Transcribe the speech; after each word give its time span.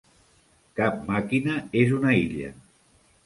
Cap 0.79 1.03
màquina 1.09 1.59
és 1.83 1.93
una 1.99 2.13
illa. 2.23 2.49